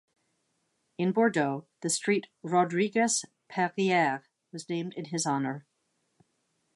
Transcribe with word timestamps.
In 0.97 1.11
Bordeaux 1.11 1.67
the 1.81 1.89
street 1.91 2.25
"Rodrigues-Pereire" 2.41 4.23
was 4.51 4.67
named 4.67 4.95
in 4.95 5.05
his 5.05 5.27
honor. 5.27 5.67